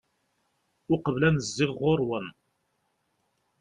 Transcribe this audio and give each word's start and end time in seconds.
uqbel 0.93 1.21
ad 1.27 1.33
n-zziɣ 1.35 1.71
ɣur-wen 1.79 2.27